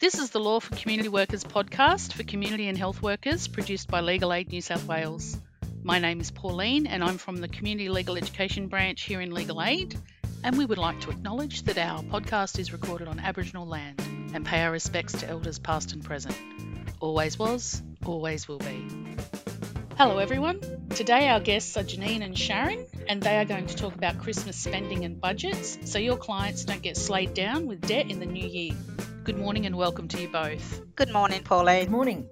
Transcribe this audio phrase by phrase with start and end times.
[0.00, 4.00] This is the Law for Community Workers podcast for community and health workers produced by
[4.00, 5.36] Legal Aid New South Wales.
[5.82, 9.62] My name is Pauline and I'm from the Community Legal Education branch here in Legal
[9.62, 9.94] Aid.
[10.42, 14.00] And we would like to acknowledge that our podcast is recorded on Aboriginal land
[14.32, 16.34] and pay our respects to elders past and present.
[17.00, 18.86] Always was, always will be.
[19.98, 20.62] Hello, everyone.
[20.94, 24.56] Today, our guests are Janine and Sharon, and they are going to talk about Christmas
[24.56, 28.48] spending and budgets so your clients don't get slayed down with debt in the new
[28.48, 28.72] year.
[29.30, 30.82] Good morning and welcome to you both.
[30.96, 31.84] Good morning, Pauline.
[31.84, 32.28] Good morning.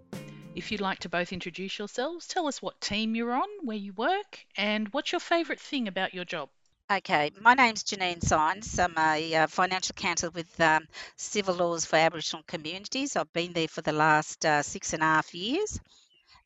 [0.56, 3.92] If you'd like to both introduce yourselves, tell us what team you're on, where you
[3.92, 6.48] work, and what's your favourite thing about your job.
[6.90, 8.80] Okay, my name's Janine Signs.
[8.80, 13.14] I'm a uh, financial counsel with um, Civil Laws for Aboriginal Communities.
[13.14, 15.78] I've been there for the last uh, six and a half years.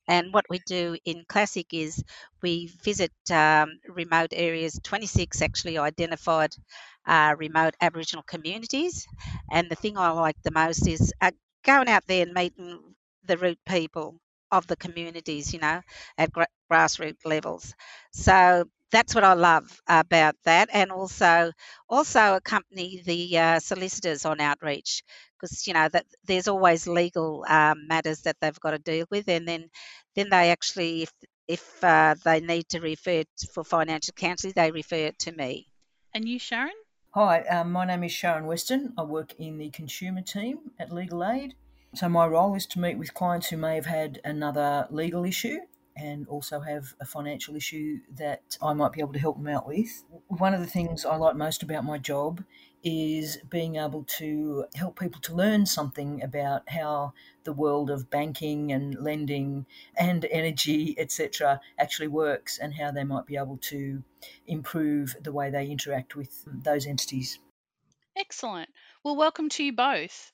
[0.07, 2.05] And what we do in Classic is
[2.43, 6.51] we visit um, remote areas, 26 actually identified
[7.07, 9.07] uh, remote Aboriginal communities.
[9.51, 11.31] And the thing I like the most is uh,
[11.65, 12.79] going out there and meeting
[13.25, 14.19] the root people
[14.51, 15.81] of the communities, you know,
[16.19, 17.75] at gra- grassroots levels.
[18.13, 21.53] So that's what I love about that, and also
[21.89, 25.03] also accompany the uh, solicitors on outreach
[25.41, 29.29] because you know that there's always legal um, matters that they've got to deal with,
[29.29, 29.69] and then
[30.15, 31.13] then they actually if
[31.49, 35.69] if uh, they need to refer for financial counselling, they refer it to me.
[36.15, 36.73] And you, Sharon?
[37.15, 38.95] Hi, um, my name is Sharon Weston.
[38.97, 41.55] I work in the consumer team at Legal Aid.
[41.95, 45.59] So, my role is to meet with clients who may have had another legal issue
[45.95, 49.67] and also have a financial issue that I might be able to help them out
[49.67, 50.05] with.
[50.29, 52.43] One of the things I like most about my job
[52.85, 57.13] is being able to help people to learn something about how
[57.45, 59.67] the world of banking and lending
[59.97, 64.03] and energy, etc., actually works and how they might be able to
[64.47, 67.39] improve the way they interact with those entities.
[68.17, 68.69] Excellent.
[69.05, 70.33] Well, welcome to you both.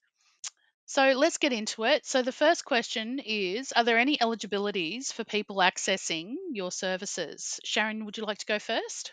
[0.86, 2.06] So let's get into it.
[2.06, 7.60] So the first question is Are there any eligibilities for people accessing your services?
[7.62, 9.12] Sharon, would you like to go first?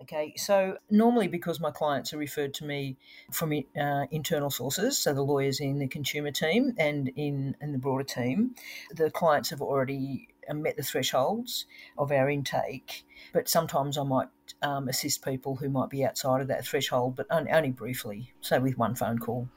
[0.00, 2.96] Okay, so normally because my clients are referred to me
[3.30, 7.78] from uh, internal sources, so the lawyers in the consumer team and in, in the
[7.78, 8.54] broader team,
[8.94, 11.66] the clients have already uh, met the thresholds
[11.96, 13.04] of our intake.
[13.32, 14.28] But sometimes I might
[14.62, 18.60] um, assist people who might be outside of that threshold, but only, only briefly, so
[18.60, 19.48] with one phone call.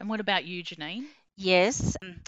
[0.00, 1.04] And what about you, Janine?
[1.36, 2.20] Yes, um,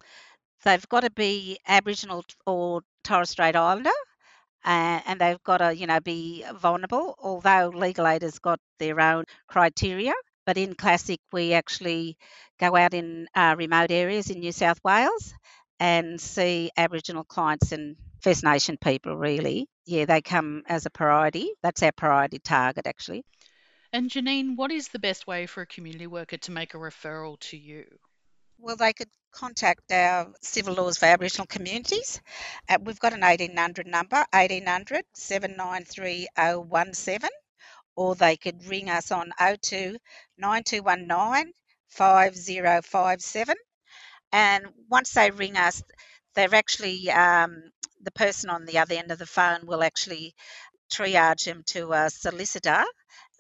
[0.63, 3.91] they've got to be Aboriginal or Torres Strait Islander.
[4.67, 7.15] Uh, and they've got to, you know, be vulnerable.
[7.21, 10.13] Although Legal Aid has got their own criteria,
[10.45, 12.19] but in Classic we actually
[12.59, 15.33] go out in uh, remote areas in New South Wales
[15.79, 19.17] and see Aboriginal clients and First Nation people.
[19.17, 21.53] Really, yeah, they come as a priority.
[21.63, 23.25] That's our priority target, actually.
[23.93, 27.39] And Janine, what is the best way for a community worker to make a referral
[27.41, 27.85] to you?
[28.59, 32.21] Well, they could contact our Civil Laws for Aboriginal Communities.
[32.69, 37.29] Uh, we've got an 1800 number, 1800 793 017,
[37.97, 39.31] or they could ring us on
[39.63, 39.99] 02
[40.39, 41.53] 9219
[41.89, 43.57] 5057.
[44.33, 45.83] And once they ring us,
[46.35, 47.63] they're actually, um,
[48.03, 50.35] the person on the other end of the phone will actually
[50.91, 52.85] triage them to a solicitor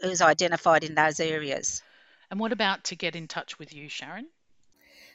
[0.00, 1.82] who's identified in those areas.
[2.30, 4.26] And what about to get in touch with you, Sharon?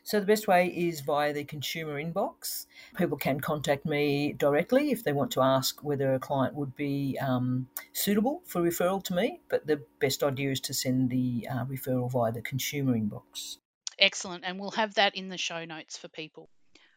[0.03, 2.65] So the best way is via the consumer inbox.
[2.97, 7.17] People can contact me directly if they want to ask whether a client would be
[7.21, 9.41] um, suitable for referral to me.
[9.49, 13.57] But the best idea is to send the uh, referral via the consumer inbox.
[13.99, 16.49] Excellent, and we'll have that in the show notes for people.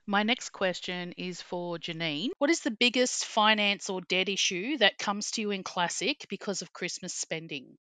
[0.06, 2.28] My next question is for Janine.
[2.38, 6.60] What is the biggest finance or debt issue that comes to you in Classic because
[6.60, 7.78] of Christmas spending?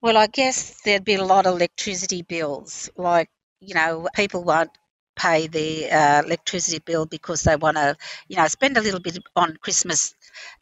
[0.00, 2.90] Well, I guess there'd be a lot of electricity bills.
[2.96, 3.30] Like,
[3.66, 4.70] you know, people won't
[5.16, 7.96] pay their uh, electricity bill because they want to,
[8.28, 10.14] you know, spend a little bit on Christmas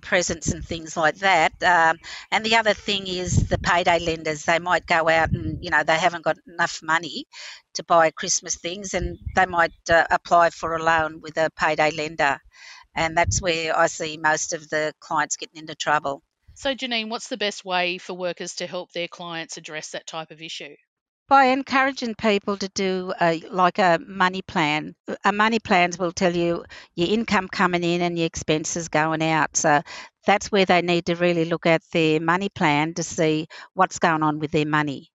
[0.03, 1.53] presents and things like that.
[1.63, 1.99] Um,
[2.31, 4.45] and the other thing is the payday lenders.
[4.45, 7.27] They might go out and, you know, they haven't got enough money
[7.75, 11.91] to buy Christmas things and they might uh, apply for a loan with a payday
[11.91, 12.39] lender.
[12.95, 16.23] And that's where I see most of the clients getting into trouble.
[16.55, 20.31] So, Janine, what's the best way for workers to help their clients address that type
[20.31, 20.77] of issue?
[21.29, 24.95] By encouraging people to do a, like a money plan.
[25.25, 26.65] A money plans will tell you
[26.95, 29.57] your income coming in and your expenses going out.
[29.57, 29.83] So
[30.27, 34.23] that's where they need to really look at their money plan to see what's going
[34.23, 35.11] on with their money.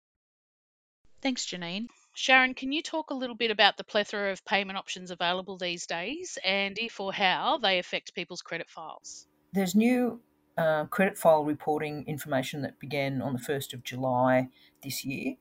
[1.22, 1.88] Thanks, Janine.
[2.14, 5.86] Sharon, can you talk a little bit about the plethora of payment options available these
[5.86, 9.28] days and if or how they affect people's credit files?
[9.54, 10.20] There's new
[10.58, 14.50] uh, credit file reporting information that began on the 1st of July
[14.82, 15.36] this year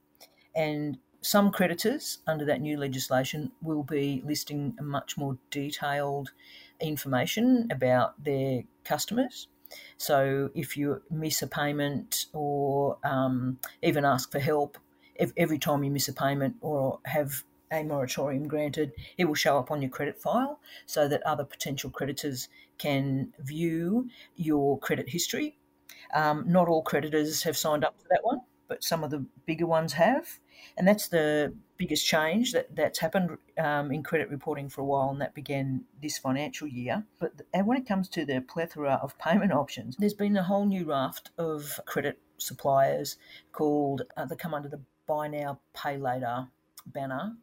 [0.57, 6.31] and some creditors under that new legislation will be listing much more detailed
[6.81, 9.49] information about their customers.
[9.97, 14.79] So if you miss a payment or um, even ask for help,
[15.37, 17.43] every time you miss a payment or have
[17.73, 21.91] a moratorium granted, it will show up on your credit file so that other potential
[21.91, 22.49] creditors
[22.79, 25.59] can view your credit history.
[26.15, 29.67] Um, not all creditors have signed up for that one, but some of the bigger
[29.67, 30.39] ones have.
[30.77, 35.11] And that's the biggest change that, that's happened um, in credit reporting for a while,
[35.11, 37.05] and that began this financial year.
[37.19, 40.67] But and when it comes to the plethora of payment options, there's been a whole
[40.67, 43.17] new raft of credit suppliers
[43.53, 46.49] called, uh, they come under the Buy Now, Pay Later
[46.87, 47.37] banner,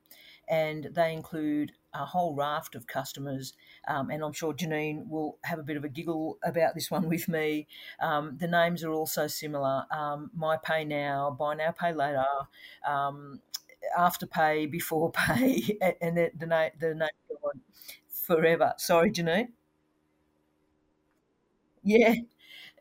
[0.47, 3.53] and they include a whole raft of customers.
[3.87, 7.09] Um, and I'm sure Janine will have a bit of a giggle about this one
[7.09, 7.67] with me.
[7.99, 12.25] Um, the names are also similar um, My Pay Now, Buy Now, Pay Later,
[12.87, 13.41] um,
[13.97, 17.09] After Pay, Before Pay, and the, the, name, the name
[17.43, 17.61] on
[18.07, 18.73] forever.
[18.77, 19.49] Sorry, Janine.
[21.83, 22.15] Yeah,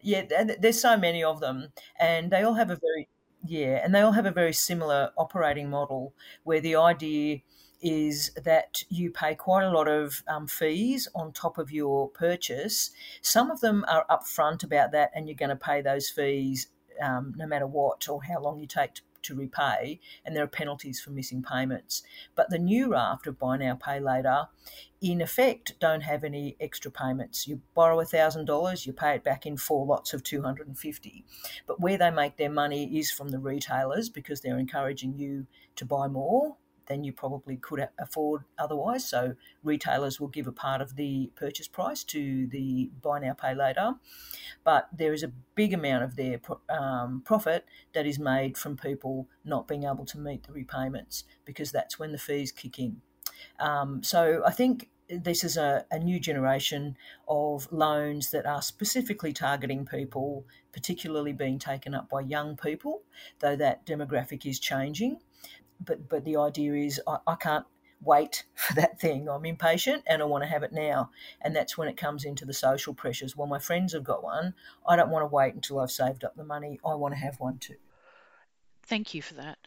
[0.00, 3.08] yeah, there's so many of them, and they all have a very
[3.44, 7.40] yeah, and they all have a very similar operating model where the idea
[7.82, 12.90] is that you pay quite a lot of um, fees on top of your purchase.
[13.20, 16.68] Some of them are upfront about that, and you're going to pay those fees
[17.00, 20.48] um, no matter what or how long you take to, to repay, and there are
[20.48, 22.02] penalties for missing payments.
[22.34, 24.48] But the new raft of buy now, pay later,
[25.00, 27.46] in effect, don't have any extra payments.
[27.46, 31.24] You borrow $1,000, you pay it back in four lots of 250
[31.66, 35.46] But where they make their money is from the retailers because they're encouraging you
[35.76, 36.56] to buy more
[36.92, 39.08] than you probably could afford otherwise.
[39.08, 39.34] So
[39.64, 43.94] retailers will give a part of the purchase price to the buy now, pay later.
[44.62, 49.26] But there is a big amount of their um, profit that is made from people
[49.42, 53.00] not being able to meet the repayments because that's when the fees kick in.
[53.58, 56.96] Um, so I think this is a, a, new generation
[57.28, 63.02] of loans that are specifically targeting people, particularly being taken up by young people,
[63.40, 65.18] though that demographic is changing
[65.84, 67.66] but but the idea is I, I can't
[68.04, 69.28] wait for that thing.
[69.28, 71.10] I'm impatient and I want to have it now.
[71.40, 73.36] And that's when it comes into the social pressures.
[73.36, 74.54] Well, my friends have got one.
[74.86, 76.80] I don't want to wait until I've saved up the money.
[76.84, 77.76] I want to have one too.
[78.84, 79.58] Thank you for that.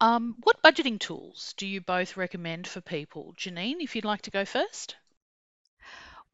[0.00, 3.34] Um, what budgeting tools do you both recommend for people?
[3.36, 4.96] Janine, if you'd like to go first.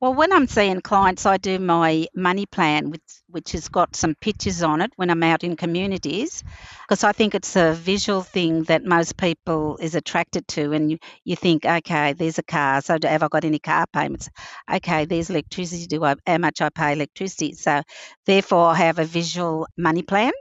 [0.01, 4.15] Well, when I'm seeing clients, I do my money plan, which, which has got some
[4.15, 6.43] pictures on it when I'm out in communities,
[6.83, 10.73] because I think it's a visual thing that most people is attracted to.
[10.73, 14.31] And you, you think, okay, there's a car, so have I got any car payments?
[14.73, 17.53] Okay, there's electricity, do I, how much I pay electricity?
[17.53, 17.83] So
[18.25, 20.33] therefore, I have a visual money plan.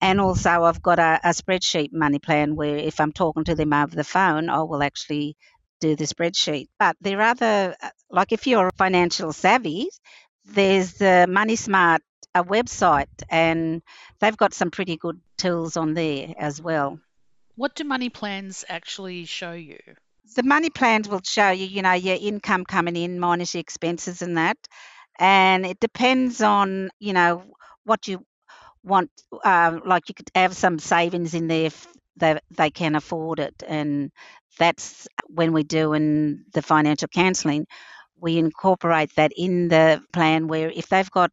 [0.00, 3.72] And also, I've got a, a spreadsheet money plan where if I'm talking to them
[3.72, 5.36] over the phone, I will actually
[5.82, 6.68] do the spreadsheet.
[6.78, 9.88] But there are other, uh, like if you're financial savvy,
[10.44, 12.02] there's the Money Smart
[12.34, 13.82] a website, and
[14.20, 16.98] they've got some pretty good tools on there as well.
[17.56, 19.78] What do money plans actually show you?
[20.34, 24.22] The money plans will show you, you know, your income coming in minus your expenses
[24.22, 24.56] and that.
[25.18, 27.44] And it depends on, you know,
[27.84, 28.24] what you
[28.82, 29.10] want.
[29.44, 31.86] Uh, like you could have some savings in there if
[32.16, 33.62] they, they can afford it.
[33.66, 34.10] And
[34.58, 37.66] that's when we're doing the financial counselling,
[38.20, 41.30] we incorporate that in the plan where if they've got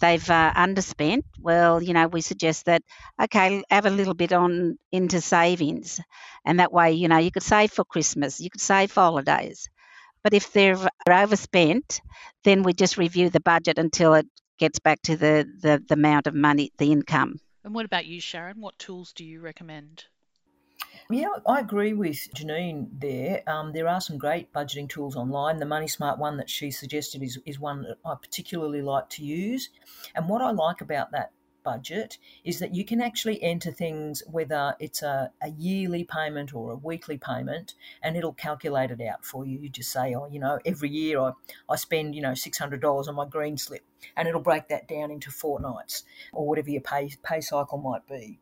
[0.00, 2.82] they've uh, underspent, well, you know, we suggest that
[3.22, 6.00] okay, have a little bit on into savings,
[6.44, 9.68] and that way, you know, you could save for Christmas, you could save for holidays.
[10.22, 12.00] But if they're overspent,
[12.44, 14.26] then we just review the budget until it
[14.58, 17.40] gets back to the, the, the amount of money, the income.
[17.64, 18.60] And what about you, Sharon?
[18.60, 20.04] What tools do you recommend?
[21.10, 23.42] Yeah, I agree with Janine there.
[23.46, 25.58] Um, there are some great budgeting tools online.
[25.58, 29.24] The Money Smart one that she suggested is, is one that I particularly like to
[29.24, 29.68] use.
[30.14, 34.74] And what I like about that budget is that you can actually enter things whether
[34.80, 39.46] it's a, a yearly payment or a weekly payment and it'll calculate it out for
[39.46, 39.58] you.
[39.58, 41.32] You just say, oh, you know, every year I,
[41.68, 43.84] I spend, you know, $600 on my green slip
[44.16, 48.40] and it'll break that down into fortnights or whatever your pay, pay cycle might be.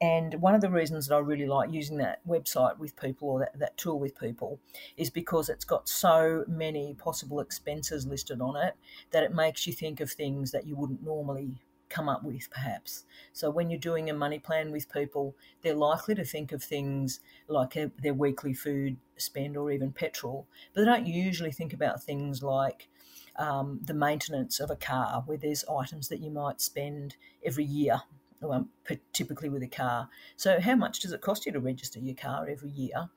[0.00, 3.38] And one of the reasons that I really like using that website with people or
[3.40, 4.60] that, that tool with people
[4.96, 8.74] is because it's got so many possible expenses listed on it
[9.10, 13.04] that it makes you think of things that you wouldn't normally come up with, perhaps.
[13.32, 17.20] So when you're doing a money plan with people, they're likely to think of things
[17.48, 22.42] like their weekly food spend or even petrol, but they don't usually think about things
[22.42, 22.88] like
[23.36, 28.00] um, the maintenance of a car, where there's items that you might spend every year
[28.40, 28.68] well,
[29.12, 30.08] typically with a car.
[30.36, 33.08] So, how much does it cost you to register your car every year?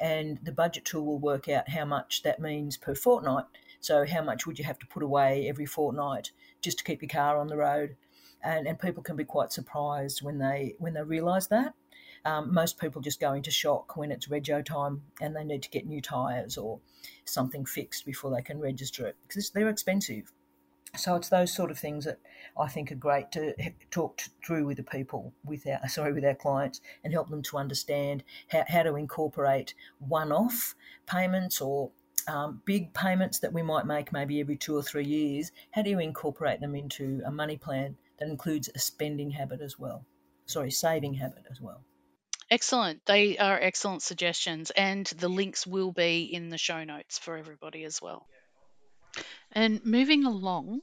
[0.00, 3.44] And the budget tool will work out how much that means per fortnight.
[3.80, 6.32] So, how much would you have to put away every fortnight
[6.62, 7.96] just to keep your car on the road?
[8.42, 11.74] And, and people can be quite surprised when they when they realise that.
[12.24, 15.70] Um, most people just go into shock when it's rego time and they need to
[15.70, 16.80] get new tyres or
[17.24, 20.32] something fixed before they can register it because they're expensive.
[20.96, 22.18] So it's those sort of things that
[22.58, 23.54] I think are great to
[23.90, 27.58] talk through with the people, with our sorry, with our clients, and help them to
[27.58, 30.74] understand how, how to incorporate one-off
[31.06, 31.90] payments or
[32.26, 35.50] um, big payments that we might make maybe every two or three years.
[35.72, 39.78] How do you incorporate them into a money plan that includes a spending habit as
[39.78, 40.04] well?
[40.46, 41.82] Sorry, saving habit as well.
[42.50, 43.04] Excellent.
[43.04, 47.84] They are excellent suggestions, and the links will be in the show notes for everybody
[47.84, 48.26] as well.
[49.52, 50.82] And moving along,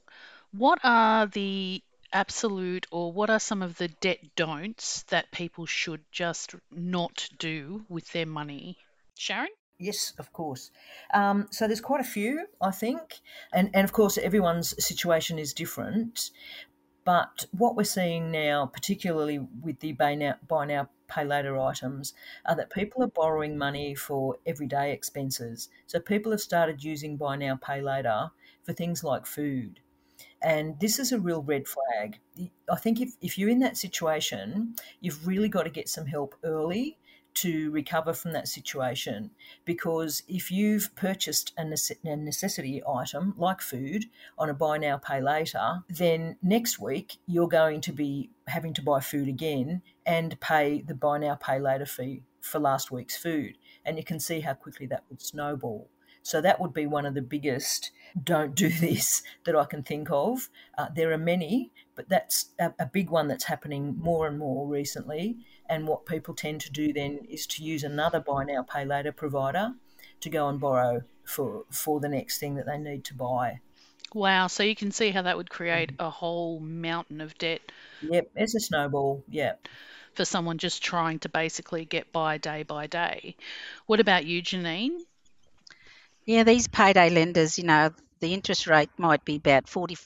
[0.51, 6.01] what are the absolute or what are some of the debt don'ts that people should
[6.11, 8.77] just not do with their money?
[9.17, 9.49] Sharon?
[9.77, 10.71] Yes, of course.
[11.13, 13.19] Um, so there's quite a few, I think,
[13.51, 16.31] and and of course everyone's situation is different.
[17.03, 22.13] But what we're seeing now, particularly with the buy now, buy now, pay later items,
[22.45, 25.69] are that people are borrowing money for everyday expenses.
[25.87, 28.31] So people have started using buy now, pay later
[28.63, 29.79] for things like food.
[30.41, 32.19] And this is a real red flag.
[32.69, 36.35] I think if, if you're in that situation, you've really got to get some help
[36.43, 36.97] early
[37.35, 39.31] to recover from that situation.
[39.65, 41.65] Because if you've purchased a
[42.15, 44.05] necessity item like food
[44.37, 48.81] on a buy now, pay later, then next week you're going to be having to
[48.81, 53.57] buy food again and pay the buy now, pay later fee for last week's food.
[53.85, 55.89] And you can see how quickly that would snowball.
[56.25, 57.91] So that would be one of the biggest
[58.23, 60.49] don't do this that I can think of.
[60.75, 64.67] Uh, there are many, but that's a, a, big one that's happening more and more
[64.67, 65.37] recently.
[65.69, 69.11] And what people tend to do then is to use another buy now, pay later
[69.11, 69.73] provider
[70.21, 73.59] to go and borrow for, for the next thing that they need to buy.
[74.13, 76.05] Wow, so you can see how that would create mm-hmm.
[76.05, 77.61] a whole mountain of debt.
[78.01, 79.23] Yep, it's a snowball.
[79.29, 79.67] Yep.
[80.13, 83.35] For someone just trying to basically get by day by day.
[83.87, 84.99] What about you, Janine?
[86.25, 89.97] Yeah, these payday lenders, you know, the interest rate might be about 40,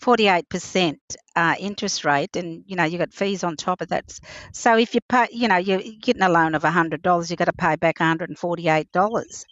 [0.00, 0.98] 48%
[1.36, 4.18] uh, interest rate and you know you got fees on top of that.
[4.52, 7.52] So if you pay you know you're getting a loan of $100 you've got to
[7.52, 9.46] pay back $148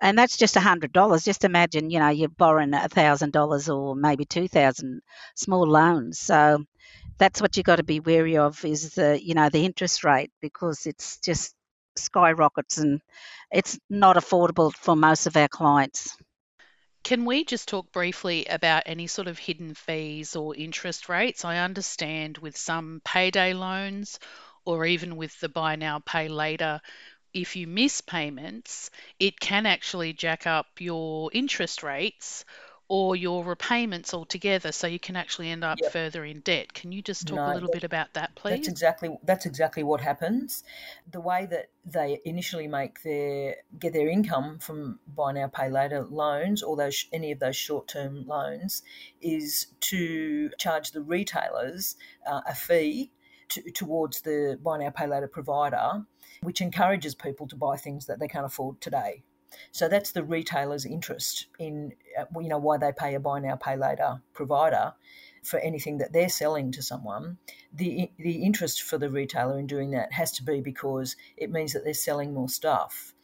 [0.00, 5.00] and that's just $100 just imagine you know you're borrowing $1000 or maybe 2000
[5.34, 6.18] small loans.
[6.18, 6.64] So
[7.18, 10.30] that's what you've got to be wary of is the you know the interest rate
[10.40, 11.54] because it's just
[11.96, 13.00] skyrockets and
[13.50, 16.16] it's not affordable for most of our clients
[17.08, 21.42] can we just talk briefly about any sort of hidden fees or interest rates?
[21.42, 24.20] I understand with some payday loans
[24.66, 26.82] or even with the buy now, pay later,
[27.32, 32.44] if you miss payments, it can actually jack up your interest rates
[32.88, 35.92] or your repayments altogether so you can actually end up yep.
[35.92, 36.72] further in debt.
[36.72, 38.56] Can you just talk no, a little bit about that please?
[38.56, 40.64] That's exactly that's exactly what happens.
[41.10, 46.04] The way that they initially make their get their income from buy now pay later
[46.04, 48.82] loans or those any of those short-term loans
[49.20, 53.12] is to charge the retailers uh, a fee
[53.50, 56.04] to, towards the buy now pay later provider
[56.42, 59.22] which encourages people to buy things that they can't afford today
[59.72, 63.56] so that's the retailer's interest in, uh, you know, why they pay a buy now,
[63.56, 64.94] pay later provider
[65.42, 67.38] for anything that they're selling to someone.
[67.72, 71.72] The the interest for the retailer in doing that has to be because it means
[71.72, 73.14] that they're selling more stuff.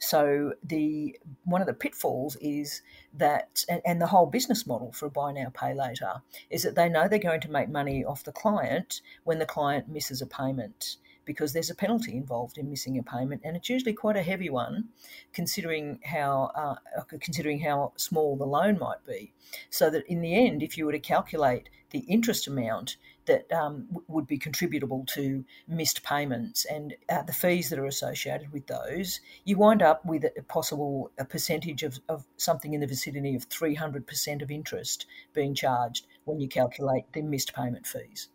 [0.00, 2.80] So the one of the pitfalls is
[3.12, 6.74] that, and, and, the whole business model for a buy now, pay later is that
[6.74, 10.26] they know they're going to make money off the client when the client misses a
[10.26, 10.96] payment
[11.30, 14.50] because there's a penalty involved in missing a payment, and it's usually quite a heavy
[14.50, 14.88] one,
[15.32, 16.74] considering how uh,
[17.20, 19.32] considering how small the loan might be.
[19.70, 22.96] So that in the end, if you were to calculate the interest amount
[23.26, 28.50] that um, would be contributable to missed payments and uh, the fees that are associated
[28.52, 32.88] with those, you wind up with a possible a percentage of, of something in the
[32.88, 38.28] vicinity of 300% of interest being charged when you calculate the missed payment fees.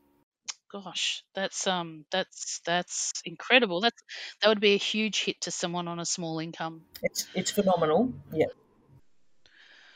[0.84, 3.80] Gosh, that's um that's that's incredible.
[3.80, 4.04] That's
[4.42, 6.82] that would be a huge hit to someone on a small income.
[7.02, 8.12] It's it's phenomenal.
[8.34, 8.48] Yeah.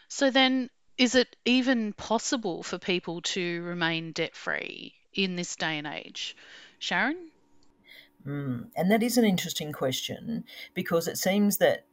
[0.08, 5.80] So then is it even possible for people to remain debt free in this day
[5.80, 6.38] and age?
[6.80, 7.30] Sharon?
[8.26, 11.86] Mm, and that is an interesting question because it seems that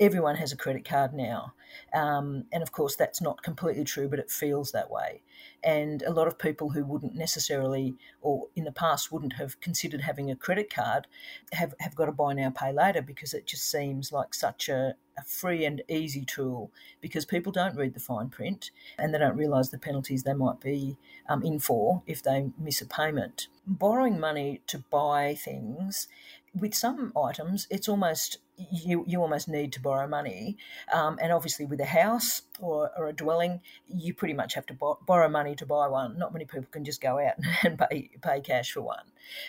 [0.00, 1.54] everyone has a credit card now.
[1.92, 5.22] Um, and of course, that's not completely true, but it feels that way.
[5.62, 10.00] And a lot of people who wouldn't necessarily, or in the past wouldn't have considered
[10.00, 11.06] having a credit card,
[11.52, 14.94] have, have got to buy now, pay later because it just seems like such a,
[15.16, 16.70] a free and easy tool
[17.00, 20.60] because people don't read the fine print and they don't realise the penalties they might
[20.60, 20.96] be
[21.28, 23.48] um, in for if they miss a payment.
[23.66, 26.08] Borrowing money to buy things,
[26.54, 30.56] with some items, it's almost you, you almost need to borrow money.
[30.92, 34.96] Um, and obviously, with a house or, or, a dwelling, you pretty much have to
[35.06, 36.18] borrow money to buy one.
[36.18, 37.34] Not many people can just go out
[37.64, 39.06] and pay, pay cash for one.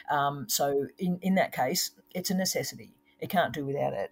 [0.09, 2.95] Um, so, in, in that case, it's a necessity.
[3.19, 4.11] It can't do without it.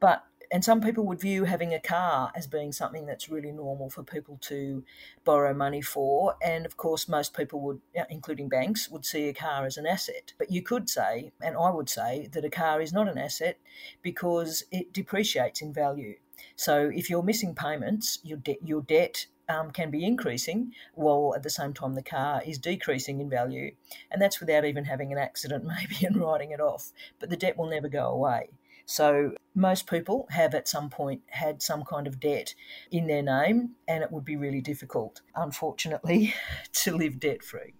[0.00, 3.88] But and some people would view having a car as being something that's really normal
[3.88, 4.84] for people to
[5.24, 6.36] borrow money for.
[6.42, 7.80] And of course, most people would,
[8.10, 10.34] including banks, would see a car as an asset.
[10.36, 13.58] But you could say, and I would say, that a car is not an asset
[14.02, 16.16] because it depreciates in value.
[16.54, 21.44] So if you're missing payments, your debt, your debt um, can be increasing while at
[21.44, 23.74] the same time the car is decreasing in value.
[24.10, 26.92] And that's without even having an accident, maybe, and writing it off.
[27.18, 28.50] But the debt will never go away.
[28.86, 32.54] So most people have at some point had some kind of debt
[32.90, 36.34] in their name, and it would be really difficult, unfortunately,
[36.72, 37.74] to live debt free.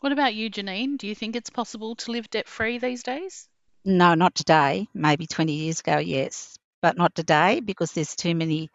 [0.00, 0.96] What about you, Janine?
[0.96, 3.48] Do you think it's possible to live debt free these days?
[3.84, 4.88] No, not today.
[4.94, 8.70] Maybe 20 years ago, yes, but not today because there's too many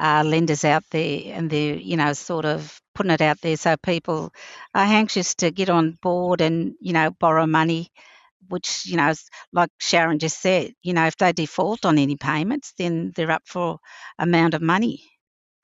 [0.00, 3.76] uh, lenders out there and they're, you know, sort of putting it out there so
[3.76, 4.32] people
[4.74, 7.90] are anxious to get on board and, you know, borrow money
[8.52, 9.14] which, you know,
[9.52, 13.44] like Sharon just said, you know, if they default on any payments, then they're up
[13.46, 13.78] for
[14.18, 15.02] amount of money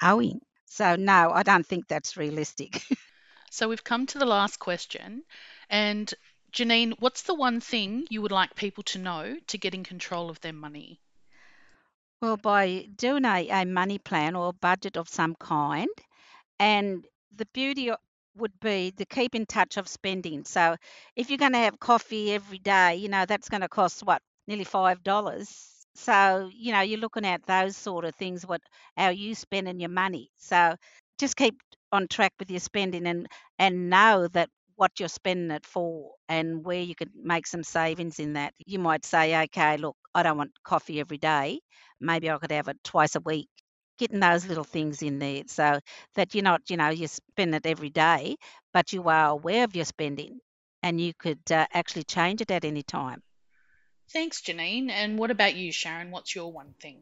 [0.02, 0.40] owing.
[0.64, 2.80] So, no, I don't think that's realistic.
[3.50, 5.22] so, we've come to the last question.
[5.68, 6.12] And
[6.50, 10.30] Janine, what's the one thing you would like people to know to get in control
[10.30, 10.98] of their money?
[12.22, 15.90] Well, by doing a, a money plan or a budget of some kind,
[16.58, 17.04] and
[17.36, 17.92] the beauty
[18.38, 20.44] would be to keep in touch of spending.
[20.44, 20.76] So
[21.16, 24.22] if you're going to have coffee every day, you know, that's going to cost what,
[24.46, 25.76] nearly $5.
[25.94, 28.60] So, you know, you're looking at those sort of things, what
[28.96, 30.30] how you spending your money.
[30.36, 30.76] So
[31.18, 31.60] just keep
[31.92, 33.26] on track with your spending and
[33.58, 38.20] and know that what you're spending it for and where you could make some savings
[38.20, 38.54] in that.
[38.66, 41.60] You might say, okay, look, I don't want coffee every day.
[42.00, 43.48] Maybe I could have it twice a week
[43.98, 45.80] getting those little things in there so
[46.14, 48.36] that you're not, you know, you spend it every day,
[48.72, 50.40] but you are aware of your spending
[50.82, 53.22] and you could uh, actually change it at any time.
[54.10, 54.90] Thanks, Janine.
[54.90, 56.10] And what about you, Sharon?
[56.10, 57.00] What's your one thing?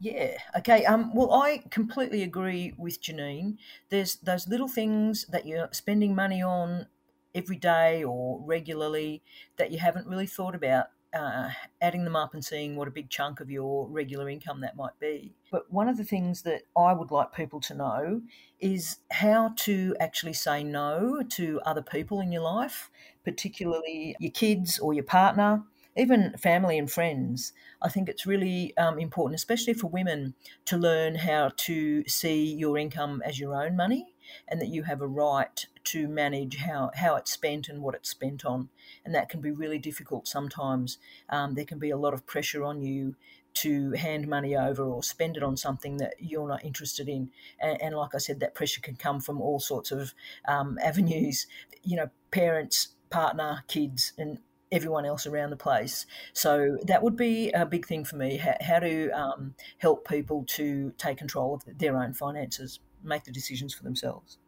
[0.00, 0.36] Yeah.
[0.58, 0.84] Okay.
[0.84, 1.14] Um.
[1.14, 3.56] Well, I completely agree with Janine.
[3.90, 6.86] There's those little things that you're spending money on
[7.34, 9.22] every day or regularly
[9.56, 13.10] that you haven't really thought about uh, adding them up and seeing what a big
[13.10, 15.34] chunk of your regular income that might be.
[15.50, 18.22] But one of the things that I would like people to know
[18.60, 22.90] is how to actually say no to other people in your life,
[23.24, 25.62] particularly your kids or your partner,
[25.96, 27.52] even family and friends.
[27.80, 30.34] I think it's really um, important, especially for women,
[30.66, 34.14] to learn how to see your income as your own money
[34.48, 38.10] and that you have a right to manage how, how it's spent and what it's
[38.10, 38.68] spent on.
[39.04, 40.98] And that can be really difficult sometimes.
[41.28, 43.14] Um, there can be a lot of pressure on you
[43.54, 47.30] to hand money over or spend it on something that you're not interested in.
[47.58, 50.12] And, and like I said, that pressure can come from all sorts of
[50.46, 51.46] um, avenues,
[51.82, 54.38] you know, parents, partner, kids, and
[54.72, 56.06] everyone else around the place.
[56.32, 60.44] So that would be a big thing for me how, how to um, help people
[60.48, 64.38] to take control of their own finances make the decisions for themselves.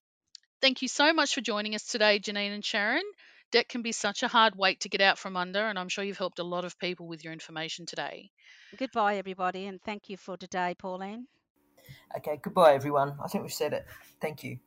[0.61, 3.05] Thank you so much for joining us today, Janine and Sharon.
[3.51, 6.05] Debt can be such a hard weight to get out from under, and I'm sure
[6.05, 8.31] you've helped a lot of people with your information today.
[8.77, 11.27] Goodbye, everybody, and thank you for today, Pauline.
[12.17, 13.17] Okay, goodbye, everyone.
[13.25, 13.87] I think we've said it.
[14.21, 14.59] Thank you.